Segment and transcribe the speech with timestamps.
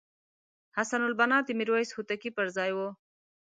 [0.77, 2.89] حسن البناء د میرویس هوتکي پرځای وو.